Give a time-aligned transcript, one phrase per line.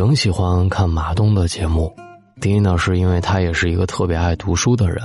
[0.00, 1.94] 挺喜欢看马东的节目，
[2.40, 4.96] 第一呢，是因为他也是一个特别爱读书的人；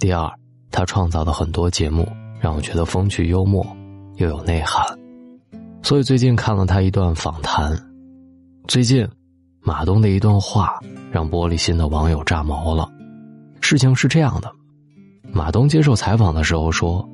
[0.00, 0.28] 第二，
[0.72, 2.08] 他创造的很多节目
[2.40, 3.64] 让我觉得风趣幽默
[4.16, 4.84] 又有内涵。
[5.80, 7.72] 所以最近看了他一段访谈，
[8.66, 9.08] 最近
[9.60, 10.80] 马东的一段话
[11.12, 12.90] 让玻璃心的网友炸毛了。
[13.60, 14.50] 事情是这样的，
[15.30, 17.08] 马东接受采访的时候说，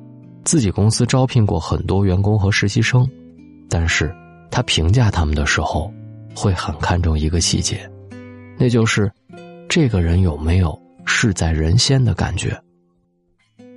[0.45, 3.07] 自己公司招聘过很多员工和实习生，
[3.69, 4.11] 但是
[4.49, 5.93] 他评价他们的时候。
[6.35, 7.89] 会很看重一个细节，
[8.57, 9.11] 那就是
[9.67, 12.57] 这个人有没有事在人先的感觉。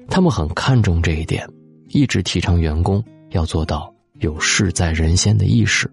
[0.08, 1.46] 他们很看重这一点，
[1.88, 5.90] 一直提倡员工要做到有事在人先的意识。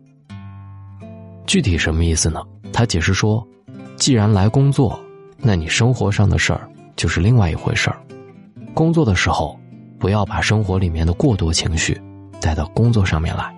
[1.48, 2.42] 具体什么意思呢？
[2.72, 3.46] 他解释说，
[3.96, 5.00] 既然来工作，
[5.38, 8.00] 那你生活上的事儿就是另外一回事儿。
[8.74, 9.60] 工作的时候，
[10.00, 12.00] 不要把生活里面的过多情绪
[12.40, 13.54] 带到工作上面来。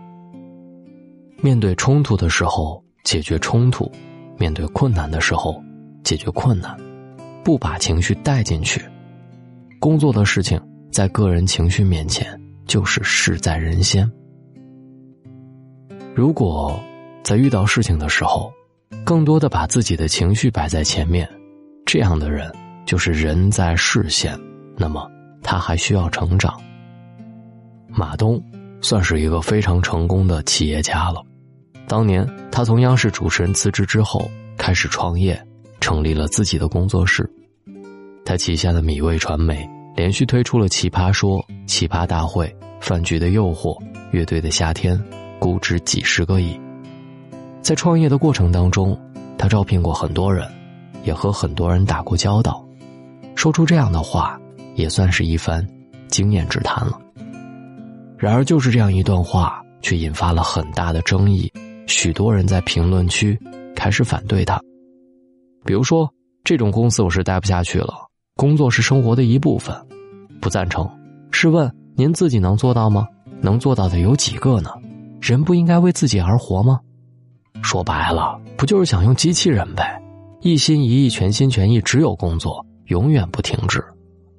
[1.42, 2.85] 面对冲突的时候。
[3.06, 3.90] 解决冲突，
[4.38, 5.64] 面对困难的时候，
[6.04, 6.76] 解决困难，
[7.44, 8.84] 不把情绪带进去。
[9.80, 10.60] 工作的事情
[10.92, 14.12] 在个人情绪面前就是事在人先。
[16.16, 16.78] 如果
[17.24, 18.52] 在遇到事情的时候，
[19.04, 21.30] 更多的把自己的情绪摆在前面，
[21.86, 22.52] 这样的人
[22.88, 24.36] 就是人在事先。
[24.78, 25.08] 那么
[25.44, 26.60] 他还需要成长。
[27.88, 28.44] 马东
[28.82, 31.24] 算是一个非常成功的企业家了。
[31.88, 35.40] 当年，他从央视主持人辞职之后，开始创业，
[35.80, 37.30] 成立了自己的工作室。
[38.26, 42.48] 他旗下的米味传媒连续推出了《奇葩说》《奇葩大会》
[42.82, 43.80] 《饭局的诱惑》
[44.12, 44.98] 《乐队的夏天》，
[45.38, 46.60] 估值几十个亿。
[47.62, 49.00] 在创业的过程当中，
[49.38, 50.50] 他招聘过很多人，
[51.04, 52.66] 也和很多人打过交道，
[53.36, 54.40] 说出这样的话，
[54.74, 55.66] 也算是一番
[56.08, 57.00] 经验之谈了。
[58.18, 61.52] 然而，就是这样一段话，却引发了很大的争议。
[61.88, 63.40] 许多人在评论区
[63.76, 64.60] 开始反对他，
[65.64, 66.12] 比如说
[66.44, 67.94] 这种公司我是待不下去了，
[68.36, 69.76] 工作是生活的一部分，
[70.42, 70.90] 不赞成。
[71.32, 73.08] 试问您自己能做到吗？
[73.42, 74.72] 能做到的有几个呢？
[75.22, 76.80] 人不应该为自己而活吗？
[77.62, 80.02] 说白了，不就是想用机器人呗？
[80.42, 83.84] 一心一意、全心全意，只有工作，永远不停止。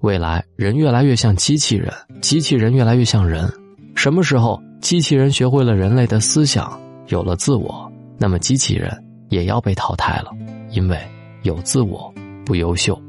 [0.00, 3.52] 未来人越来越像机器人，机器人越来越像人。
[3.94, 6.80] 什么时候机器人学会了人类的思想？
[7.08, 8.90] 有了自我，那么机器人
[9.28, 10.30] 也要被淘汰了，
[10.70, 10.98] 因为
[11.42, 12.12] 有自我
[12.44, 13.00] 不优秀。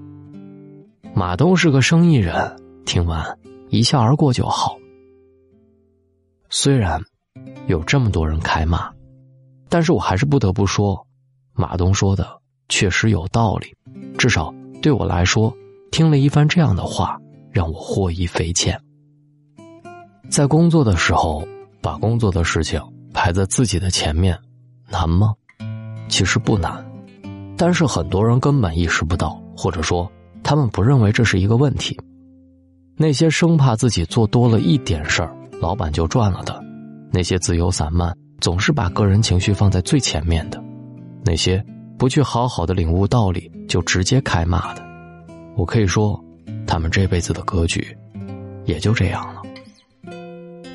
[1.13, 2.33] 马东是个生意人，
[2.85, 3.23] 听完
[3.69, 4.77] 一笑而过就好。
[6.49, 7.01] 虽然
[7.65, 8.91] 有这么多人开骂，
[9.67, 11.05] 但是我还是不得不说，
[11.53, 13.73] 马东说的确实有道理。
[14.17, 15.51] 至少对我来说，
[15.91, 17.19] 听了一番这样的话，
[17.51, 18.79] 让我获益匪浅。
[20.29, 21.47] 在工作的时候，
[21.81, 22.79] 把工作的事情。
[23.27, 24.39] 排在自己的前面，
[24.89, 25.33] 难吗？
[26.07, 26.81] 其实不难，
[27.57, 30.09] 但是很多人根本意识不到，或者说
[30.41, 31.99] 他们不认为这是一个问题。
[32.95, 36.53] 那些生怕自己做多了一点事儿，老板就赚了的；
[37.11, 40.57] 那些自由散漫，总是把个人情绪放在最前面的；
[41.25, 41.61] 那些
[41.97, 44.81] 不去好好的领悟道理就直接开骂的，
[45.57, 46.17] 我可以说，
[46.65, 47.85] 他们这辈子的格局
[48.63, 49.41] 也就这样了。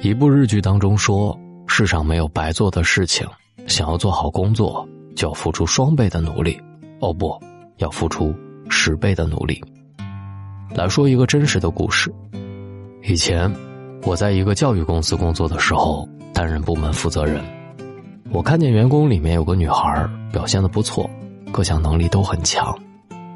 [0.03, 1.35] 一部日剧当中说。
[1.75, 3.27] 世上没有白做的事情，
[3.67, 6.61] 想要做好工作，就要付出双倍的努力。
[7.01, 7.35] 哦不，
[7.79, 8.35] 要付出
[8.69, 9.59] 十倍的努力。
[10.75, 12.13] 来说一个真实的故事。
[13.05, 13.51] 以前
[14.03, 17.43] 我在一个教育公司工作的时候，担任部门负责人。
[18.31, 21.09] 我看见员工里面有个女孩表现的不错，
[21.51, 22.79] 各项能力都很强，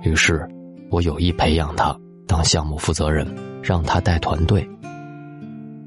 [0.03, 0.47] 于是
[0.91, 3.27] 我有意培养她当项目负责人，
[3.63, 4.69] 让她带团队。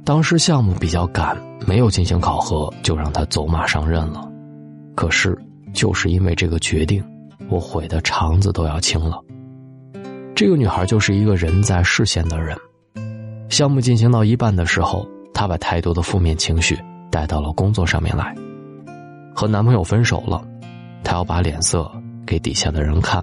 [0.09, 1.37] 当时项目比较赶，
[1.67, 4.27] 没有进行考核就让他走马上任了。
[4.95, 5.37] 可是
[5.71, 7.03] 就是因为这个决定，
[7.47, 9.21] 我悔得肠子都要青了。
[10.35, 12.57] 这个女孩就是一个人在视线的人。
[13.49, 16.75] 项目进行到一半的时候，她把太多的负面情绪
[17.11, 18.33] 带到了工作上面来。
[19.35, 20.43] 和男朋友分手了，
[21.03, 21.87] 她要把脸色
[22.25, 23.21] 给底下的人看；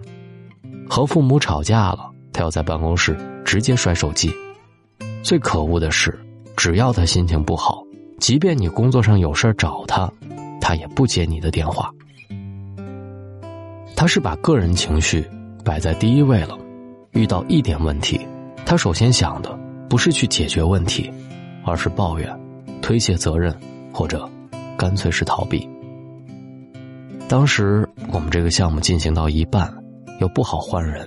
[0.88, 4.32] 和父母吵架了，她要在办公室直接摔手机。
[5.24, 6.16] 最可恶的是。
[6.56, 7.82] 只要他心情不好，
[8.18, 10.10] 即便你工作上有事找他，
[10.60, 11.92] 他也不接你的电话。
[13.94, 15.24] 他是把个人情绪
[15.64, 16.58] 摆在第一位了，
[17.12, 18.18] 遇到一点问题，
[18.64, 19.58] 他首先想的
[19.88, 21.10] 不是去解决问题，
[21.64, 22.40] 而是抱怨、
[22.80, 23.54] 推卸责任，
[23.92, 24.28] 或者
[24.76, 25.68] 干脆是逃避。
[27.28, 29.72] 当时我们这个项目进行到一半，
[30.20, 31.06] 又不好换人，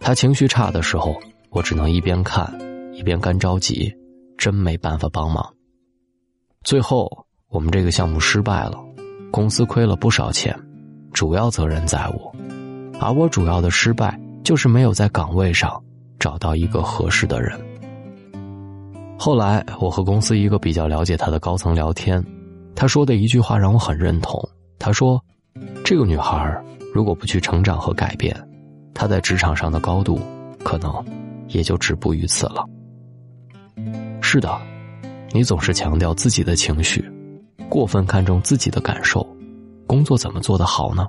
[0.00, 1.14] 他情绪差的时候，
[1.50, 2.52] 我只能一边看
[2.92, 3.92] 一边干着急。
[4.42, 5.54] 真没办法帮忙。
[6.64, 7.08] 最后，
[7.48, 8.76] 我们这个项目失败了，
[9.30, 10.52] 公司亏了不少钱，
[11.12, 12.34] 主要责任在我，
[12.98, 15.80] 而我主要的失败就是没有在岗位上
[16.18, 17.56] 找到一个合适的人。
[19.16, 22.20] 后来，我和公司一个比较了解他的高层聊天，
[22.74, 24.42] 他说的一句话让我很认同。
[24.76, 25.24] 他说
[25.86, 26.60] ：“这个女孩
[26.92, 28.36] 如果不去成长和改变，
[28.92, 30.18] 她在职场上的高度
[30.64, 30.92] 可能
[31.46, 32.64] 也就止步于此了。”
[34.32, 34.58] 是的，
[35.34, 37.04] 你总是强调自己的情绪，
[37.68, 39.26] 过分看重自己的感受，
[39.86, 41.06] 工作怎么做得好呢？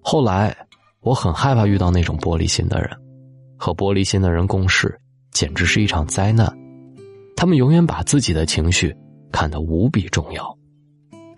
[0.00, 0.56] 后来，
[1.00, 2.88] 我很害怕遇到那种玻璃心的人，
[3.56, 4.96] 和玻璃心的人共事，
[5.32, 6.56] 简直是一场灾难。
[7.34, 8.96] 他们永远把自己的情绪
[9.32, 10.56] 看得无比重要，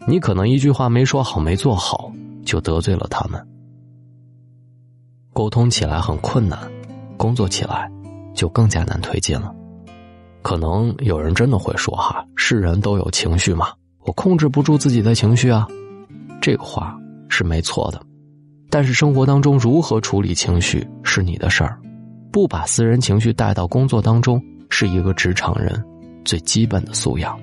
[0.06, 2.12] 你可能一句话没说好、没做好，
[2.44, 3.42] 就得罪了他们。
[5.32, 6.70] 沟通起来很困难，
[7.16, 7.90] 工作起来
[8.34, 9.50] 就更加难推进了。
[10.44, 13.68] 可能有人真的会说：“哈，是人都有情绪嘛，
[14.04, 15.66] 我控制不住自己的情绪啊。”
[16.38, 16.94] 这个话
[17.30, 18.00] 是没错的，
[18.68, 21.80] 但是生活当中如何处理情绪是你的事儿，
[22.30, 24.38] 不把私人情绪带到工作当中，
[24.68, 25.82] 是一个职场人。
[26.26, 27.38] 最基本的素养，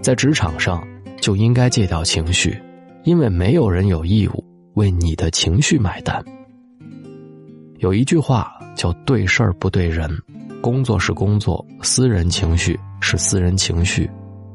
[0.00, 0.86] 在职场上
[1.20, 2.56] 就应该戒掉情绪，
[3.02, 4.44] 因为没有人有义务
[4.74, 6.24] 为你的情绪买单。
[7.78, 10.08] 有一句话叫“对事儿不对人”，
[10.60, 14.10] 工作是工作，私人情绪是私人情绪，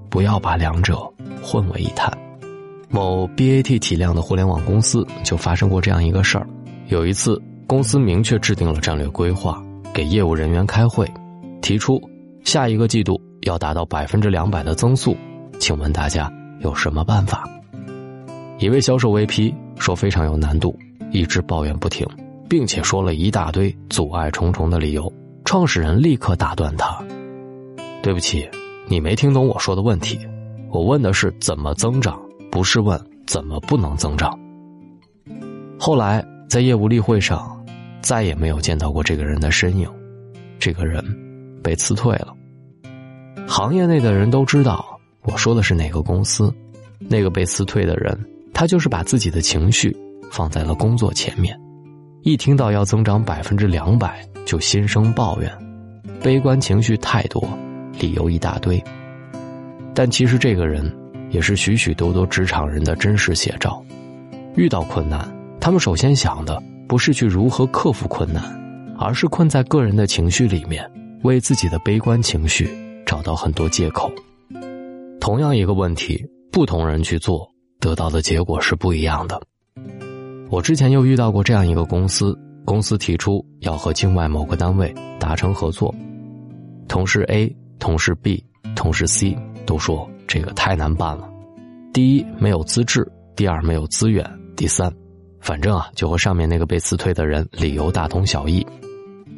[0.10, 0.98] 不要把两者
[1.42, 2.16] 混为一谈。
[2.90, 6.48] 某 BAT 体量的互联网公司就发生过这样一个事儿：
[6.90, 9.60] 有一次，公司明确制定了战略规划，
[9.94, 11.10] 给业务人员开会，
[11.62, 12.00] 提出。
[12.44, 15.18] 下一个季度要达到百分之两百的增速，
[15.60, 17.44] 请问大家有什么办法？
[18.60, 20.78] 一位销售 VP 说非常有难度，
[21.12, 22.08] 一直抱怨不停，
[22.48, 25.12] 并且说了一大堆阻碍重重的理由。
[25.46, 27.02] 创始人立刻打断他
[28.02, 28.50] ：“对不起，
[28.88, 30.20] 你没听懂我说的问题。
[30.72, 32.20] 我问的是怎么增长，
[32.52, 34.38] 不是问怎么不能增长。”
[35.80, 37.64] 后来在业务例会上，
[38.02, 39.88] 再也没有见到过这个人的身影。
[40.58, 41.06] 这个人
[41.62, 42.34] 被辞退了。
[43.48, 46.52] 行业内的人都知道我说的是哪个公司，
[46.98, 48.18] 那个被辞退的人，
[48.52, 49.96] 他就是把自己的情绪
[50.32, 51.56] 放在了工作前面，
[52.26, 55.52] 一听到要增长百分之两百就心生抱怨，
[56.24, 57.48] 悲观情绪太多，
[58.00, 58.84] 理由一大堆。
[59.94, 60.92] 但其实这个人
[61.30, 63.80] 也是许许多多职场人的真实写照，
[64.56, 65.32] 遇到困难，
[65.62, 68.44] 他们首先想的不是去如何克服困难，
[68.98, 70.84] 而是困在个人的情绪里面，
[71.22, 72.68] 为自己的悲观情绪。
[73.06, 74.12] 找到很多借口。
[75.22, 77.48] 同样一个问题，不同人去做，
[77.80, 79.40] 得到的结果是不一样的。
[80.50, 85.94] 我之前又遇到过这样一个公司，公司提出要和境外某个单位达成合作，
[86.88, 88.44] 同事 A、同事 B、
[88.76, 91.30] 同事 C 都说这个太难办了。
[91.94, 93.02] 第一，没有资质；
[93.36, 94.24] 第二，没有资源；
[94.56, 94.92] 第三，
[95.42, 98.66] 反正啊，就和上面那个被辞退的人理由大同小异。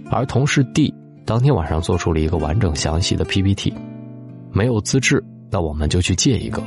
[0.10, 0.94] 而同事 D。
[1.25, 3.74] 当天晚上做出了一个完整详细的 PPT，
[4.53, 5.21] 没有资质，
[5.51, 6.62] 那我们就去借一个；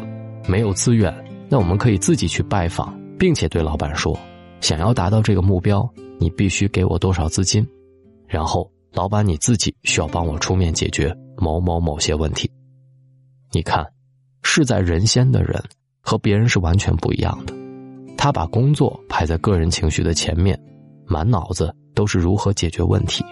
[0.47, 1.11] 没有资源，
[1.49, 4.15] 那我们可以自己去拜访，并且对老板说，
[4.61, 7.67] 想要达到这个目标，你必须给我多少资金，
[8.27, 12.51] 然后老板你自己需要帮我出面解决某某某些问题。
[13.53, 13.87] 你看，
[14.43, 15.63] 事在人先的人
[16.01, 17.55] 和别人是完全不一样的，
[18.17, 20.61] 他把工作排在个人情绪的前面，
[21.07, 23.25] 满脑子都是如何解决问题。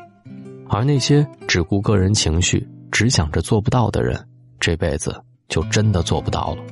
[0.68, 4.22] 而那些只顾个人情绪、只想着做不到的人，
[4.60, 5.14] 这辈子
[5.48, 6.62] 就真的做不到了。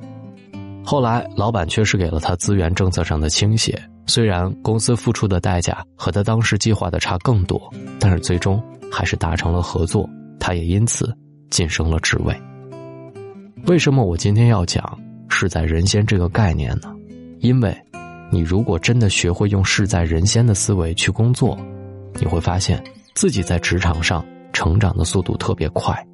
[0.85, 7.61] 后来，老板确实给了他资源政策上的倾斜，虽然公司付出的代价和他当时计划的差更多，
[7.99, 10.09] 但是最终还是达成了合作，
[10.39, 11.13] 他也因此
[11.51, 12.35] 晋升了职位。
[13.67, 14.99] 为什么我今天要讲
[15.29, 16.95] “事在人先”这个概念呢？
[17.41, 17.77] 因为，
[18.31, 21.59] 你如果真的学会用“事在人先”的思维去工作，
[22.21, 22.83] 你会发现。
[23.17, 24.23] 自己在职场上
[24.53, 26.07] 成长的速度特别快。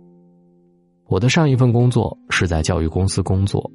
[1.08, 3.68] 我的上一份工作是在教育公司工作，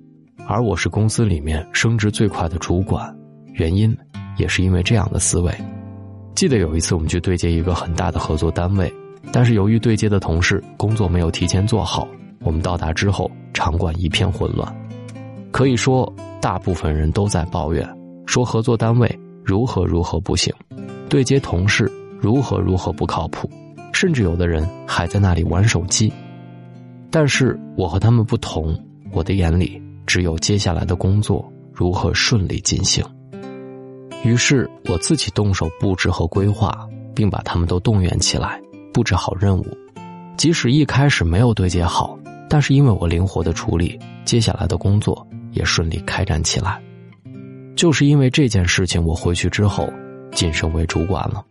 [0.48, 3.14] 而我是公司里面升职最快的主管，
[3.58, 3.96] 原因
[4.38, 5.54] 也是因为这样的思维。
[6.34, 8.92] 记得有一次我们去对接一个很大的合作单位，
[9.32, 12.08] 但是由于对接的同事工作没有提前做好，
[12.42, 14.74] 我们到达之后场馆一片混乱，
[15.52, 16.12] 可以说
[16.42, 17.88] 大部分人都在抱怨，
[18.26, 20.54] 说合作单位如何如何不行，
[21.10, 21.92] 对接同事。
[22.20, 23.48] 如何如何不靠谱，
[23.94, 26.12] 甚至有的人还在那里玩手机。
[27.12, 28.76] 但是我和他们不同，
[29.12, 33.06] 我的眼里只有接下来的工作如何顺利进行。
[34.28, 38.62] 于是我自己动手布置和规划，并把他们都动员起来，
[38.94, 39.66] 布置好任务。
[40.36, 42.20] 即使一开始没有对接好，
[42.50, 46.78] 但是因为我灵活的处理，接下来的工作也顺利开展起来。
[47.74, 49.90] 就是因为这件事情，我回去之后
[50.34, 51.42] 晋升为主管了。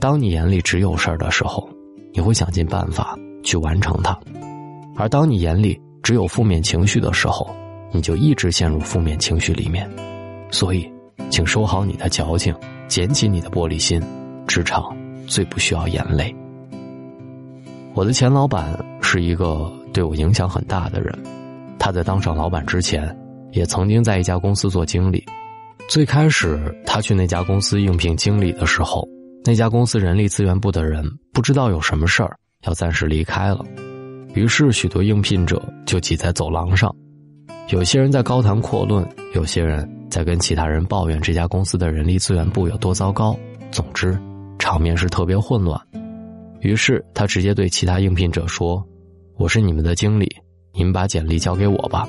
[0.00, 1.70] 当你眼里只有事儿的时候，
[2.12, 4.12] 你会想尽办法去完成它；
[4.96, 7.48] 而当你眼里只有负面情绪的时候，
[7.92, 9.88] 你就一直陷入负面情绪里面。
[10.50, 10.90] 所以，
[11.28, 12.54] 请收好你的矫情，
[12.88, 14.00] 捡起你的玻璃心。
[14.46, 14.96] 职场
[15.28, 16.34] 最不需要眼泪。
[17.94, 21.16] 我的前老板是一个对我影响很大的人，
[21.78, 23.16] 他在当上老板之前，
[23.52, 25.24] 也曾经在一家公司做经理。
[25.88, 29.06] 最开始他去那家公司应聘经理的时候，
[29.44, 33.64] 那家公司人力资源部的人不知道有什么事儿要暂时离开了，
[34.34, 36.94] 于是许多应聘者就挤在走廊上，
[37.68, 43.36] 有些人在高谈阔论，有些人在跟其他人抱怨这家公司的人力资源部有多糟糕。
[43.70, 44.18] 总之。
[44.58, 45.80] 场面是特别混乱，
[46.60, 48.86] 于是他直接对其他应聘者说
[49.38, 50.28] ：“我是你们的经理，
[50.74, 52.06] 你们把简历交给我吧。”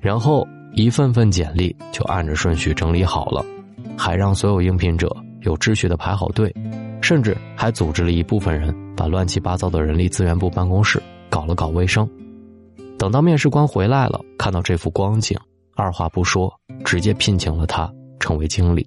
[0.00, 3.44] 然后一份份简历就按着顺序整理好了，
[3.94, 6.52] 还让所有应聘者有秩序的排好队，
[7.02, 12.08] 甚至还组织了一部分人把乱七八糟的人力资源部办公室搞了搞卫生。
[13.00, 15.34] 等到面试官回来了，看到这幅光景，
[15.74, 16.52] 二话不说，
[16.84, 18.86] 直接聘请了他成为经理。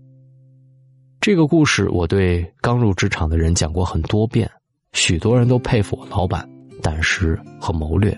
[1.19, 4.47] 这个故事我对刚入职场的人讲过很多遍，
[4.91, 6.47] 许多人都佩服我老板
[6.79, 8.15] 胆识和谋略，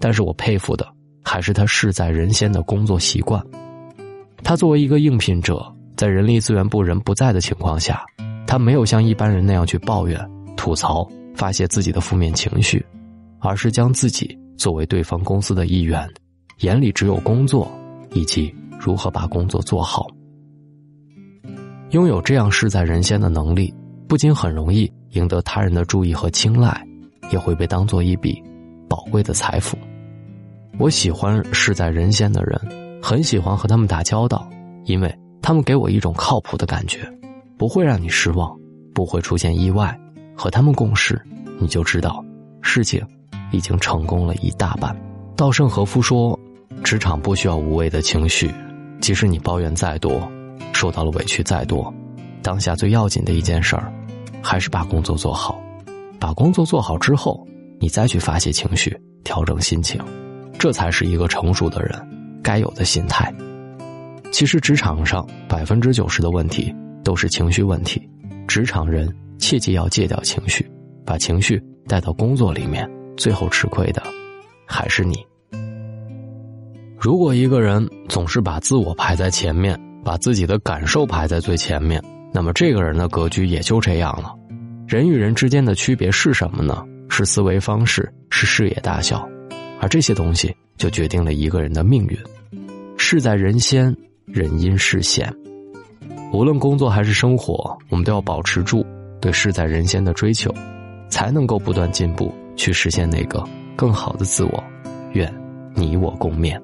[0.00, 0.90] 但是我佩服的
[1.22, 3.44] 还是他事在人先的工作习惯。
[4.42, 5.62] 他作为一个应聘者，
[5.94, 8.02] 在人力资源部人不在的情况下，
[8.46, 10.18] 他没有像一般人那样去抱怨、
[10.56, 12.82] 吐槽、发泄自己的负面情绪，
[13.40, 16.08] 而是将自己作为对方公司的一员，
[16.60, 17.70] 眼里只有工作
[18.12, 20.06] 以及如何把工作做好。
[21.90, 23.72] 拥有这样事在人先的能力，
[24.08, 26.86] 不仅很容易赢得他人的注意和青睐，
[27.30, 28.42] 也会被当做一笔
[28.88, 29.76] 宝贵的财富。
[30.78, 34.48] 我喜欢事在人先的人，很喜欢和他们打交道，
[34.86, 37.00] 因为他们给我一种靠谱的感觉，
[37.56, 38.58] 不会让你失望，
[38.92, 39.96] 不会出现意外。
[40.36, 41.22] 和他们共事，
[41.60, 42.24] 你就知道
[42.60, 43.00] 事情
[43.54, 44.94] 已经成功了一大半。
[45.36, 46.38] 稻盛和夫说
[46.84, 48.52] ：“职场不需要无谓的情绪，
[49.00, 50.20] 即使你抱怨再多。”
[50.72, 51.92] 受到了委屈再多，
[52.42, 53.92] 当下最要紧的一件事儿，
[54.42, 55.58] 还是把工作做好。
[56.18, 57.46] 把工作做好之后，
[57.78, 60.02] 你再去发泄情绪，调整心情，
[60.58, 61.96] 这才是一个成熟的人
[62.42, 63.32] 该有的心态。
[64.32, 68.02] 其实职场上百分之九十的问题都是情绪问题，
[68.48, 69.08] 职场人
[69.38, 70.68] 切记要戒掉情绪，
[71.06, 74.02] 把情绪带到工作里面，最后吃亏的
[74.66, 75.24] 还是你。
[76.98, 82.02] 如果一个人总是把自我排在前面，把自己的感受排在最前面，
[82.32, 84.34] 那么这个人的格局也就这样了。
[84.86, 86.84] 人与人之间的区别是什么呢？
[87.08, 89.28] 是思维方式，是视野大小，
[89.80, 92.18] 而这些东西就决定了一个人的命运。
[92.96, 93.94] 事在人先，
[94.26, 95.32] 人因事显。
[96.32, 98.84] 无论工作还是生活，我们都要保持住
[99.20, 100.52] 对事在人先的追求，
[101.08, 103.42] 才能够不断进步，去实现那个
[103.76, 104.64] 更好的自我。
[105.12, 105.32] 愿
[105.74, 106.60] 你我共勉。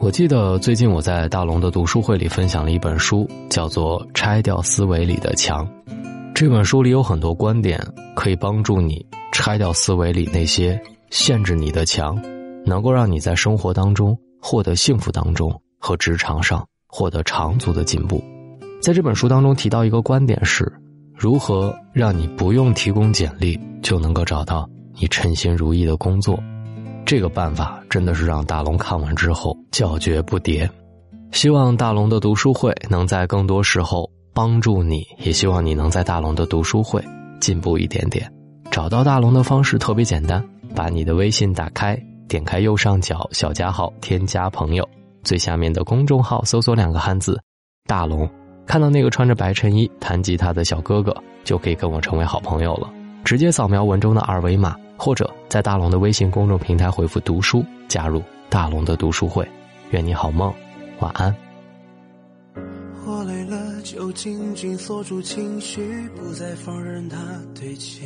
[0.00, 5.66] 我记得最近我在大龙的读书会里分享了一本书，叫做《拆掉思维里的墙》。
[6.34, 7.80] 这本书里有很多观点，
[8.14, 10.78] 可以帮助你拆掉思维里那些
[11.10, 12.20] 限制你的墙，
[12.66, 18.22] 能够让你在生活当中获得幸福当中和职场上获得长足的进步。
[18.82, 20.70] 在这本书当中提到一个观点是，
[21.16, 24.68] 如何让你不用提供简历就能够找到
[24.98, 26.38] 你称心如意的工作。
[27.06, 30.68] 这个办法真的是让大龙看完之后叫绝不迭，
[31.32, 37.04] 希望大龙的读书会能在更多时候帮助你，也希望你能在大龙的读书会
[37.40, 38.30] 进步一点点。
[38.70, 40.42] 找到大龙的方式特别简单，
[40.74, 44.88] 把你的微信打开，点开右上角小加号，添加朋友，
[45.22, 47.38] 最下面的公众号搜索两个汉字
[47.86, 48.28] “大龙”，
[48.66, 52.90] 看到那个穿着白衬衣弹吉他的小哥哥，就可以跟我成为好朋友了。
[53.24, 54.76] 直接扫描文中的二维码。
[54.96, 59.46] 或者在大龙的微信公众平台回复“读书”，加入大龙的读书会。
[59.90, 60.54] 愿你好梦，
[61.00, 61.34] 晚安。
[63.04, 67.18] 我累了，就紧紧锁住情绪，不再放任它
[67.58, 68.02] 堆积。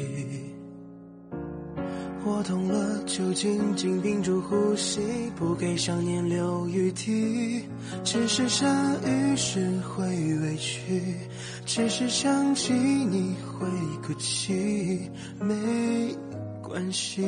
[2.25, 5.01] 我痛了，就紧紧屏住呼吸，
[5.37, 7.65] 不给想念留余地。
[8.05, 8.67] 只是下
[9.07, 11.15] 雨时会委屈，
[11.65, 13.67] 只是想起你会
[14.07, 15.11] 哭泣。
[15.41, 15.55] 没。
[16.71, 17.27] 关系，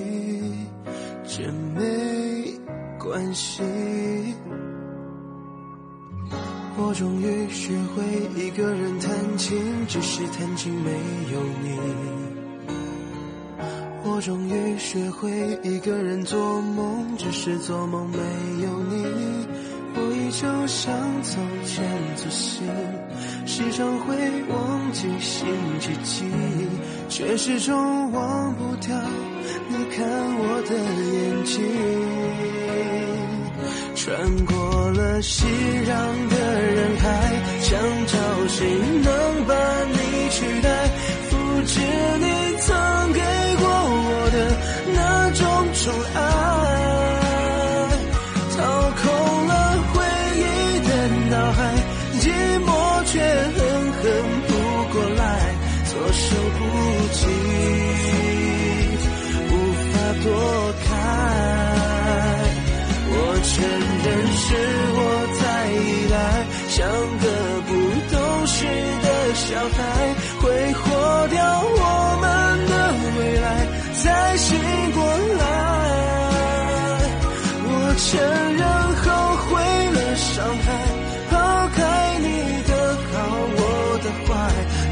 [1.25, 2.53] 真没
[2.99, 3.63] 关系。
[6.77, 8.05] 我终于学会
[8.37, 10.91] 一个人弹琴，只是弹琴没
[11.33, 12.20] 有你。
[14.21, 15.31] 终于学会
[15.63, 18.19] 一个人做梦，只是做梦没
[18.63, 19.05] 有你。
[19.97, 20.11] 我。
[20.31, 21.85] 依旧像从前
[22.15, 22.65] 粗心，
[23.45, 24.17] 时常会
[24.49, 25.49] 忘记星
[25.81, 26.25] 期几，
[27.09, 28.97] 却始终忘不掉
[29.69, 30.07] 你看
[30.39, 30.73] 我的
[31.11, 31.61] 眼睛。
[33.97, 34.55] 穿过
[34.93, 35.89] 了熙攘
[36.29, 37.05] 的人海，
[37.61, 38.15] 想找
[38.47, 38.71] 谁
[39.03, 39.53] 能把
[39.91, 39.97] 你
[40.31, 40.69] 取代，
[41.29, 41.37] 复
[41.67, 41.81] 制
[42.21, 42.30] 你
[69.69, 69.79] 才
[70.41, 70.81] 挥霍
[71.29, 71.83] 掉我
[72.23, 72.27] 们
[72.67, 72.73] 的
[73.19, 73.47] 未来，
[73.95, 74.03] 才
[74.37, 74.49] 醒
[74.93, 74.99] 过
[75.39, 75.43] 来。
[77.63, 78.09] 我承
[78.57, 78.63] 认
[79.03, 79.07] 后
[79.47, 79.49] 悔
[79.93, 80.33] 了，伤
[80.65, 80.67] 害，
[81.31, 81.33] 抛
[81.75, 81.79] 开
[82.21, 82.27] 你
[82.69, 82.71] 的
[83.13, 83.15] 好，
[83.57, 83.61] 我
[84.03, 84.29] 的坏，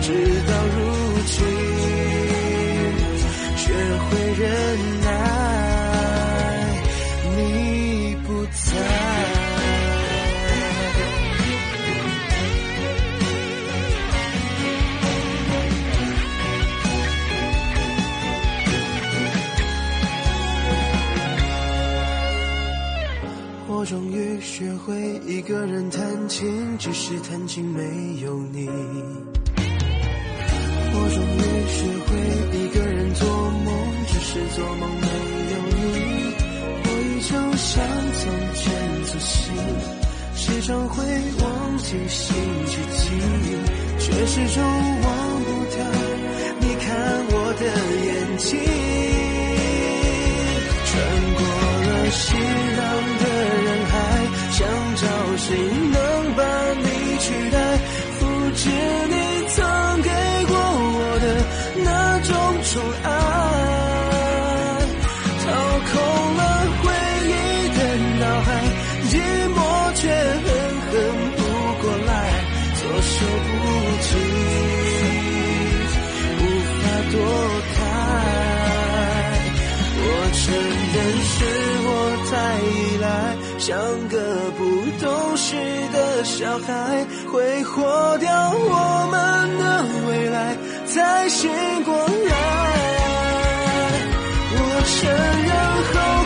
[0.03, 0.07] 直
[0.47, 0.53] 到。
[23.89, 27.81] 终于学会一个人弹琴，只是弹琴没
[28.23, 28.69] 有你。
[30.93, 31.41] 我终于
[31.73, 32.11] 学会
[32.59, 33.27] 一个人做
[33.65, 33.73] 梦，
[34.09, 35.07] 只是做梦没
[35.55, 35.81] 有你。
[36.85, 37.81] 我依旧像
[38.13, 38.61] 从前
[39.07, 39.57] 粗心，
[40.37, 41.03] 时常会
[41.43, 43.09] 忘记星期几，
[44.01, 44.63] 却始终
[45.01, 45.09] 忘
[45.45, 45.81] 不掉
[46.61, 46.87] 你看
[47.31, 47.65] 我的
[48.05, 48.98] 眼睛。
[58.69, 58.73] 是
[59.09, 59.15] 你
[59.49, 59.57] 曾
[60.03, 60.11] 给
[60.47, 61.27] 过我的
[61.85, 61.89] 那
[62.21, 62.31] 种。
[62.71, 63.07] 宠爱，
[65.41, 65.47] 掏
[65.89, 65.91] 空
[66.37, 66.41] 了
[66.83, 66.85] 回
[67.25, 67.33] 忆
[67.73, 67.79] 的
[68.21, 68.49] 脑海，
[69.09, 69.13] 寂
[69.57, 69.59] 寞
[69.95, 70.47] 却狠
[70.85, 70.93] 狠
[71.35, 71.41] 扑
[71.81, 72.11] 过来，
[72.77, 73.15] 措手
[73.49, 73.57] 不
[74.05, 74.11] 及，
[76.37, 76.41] 无
[76.77, 77.17] 法躲
[77.75, 77.77] 开。
[80.01, 80.45] 我承
[80.93, 81.37] 认是
[81.87, 81.91] 我
[82.29, 82.31] 太
[82.69, 83.07] 依赖，
[83.69, 83.77] 像
[84.09, 84.65] 个不
[84.99, 85.55] 懂事
[85.93, 91.51] 的小孩，挥霍掉我们的未来，才醒
[91.85, 92.33] 过来。
[94.55, 95.11] 我承
[95.45, 95.53] 认
[95.93, 96.18] 后。